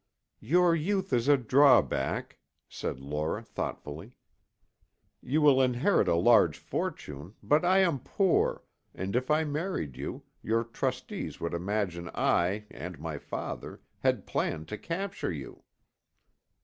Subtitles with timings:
[0.39, 4.13] "Your youth is a drawback," said Laura thoughtfully.
[5.21, 8.63] "You will inherit a large fortune, but I am poor,
[8.95, 14.67] and if I married you, your trustees would imagine I, and my father, had planned
[14.69, 15.61] to capture you."